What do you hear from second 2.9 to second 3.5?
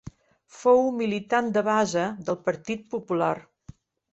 Popular.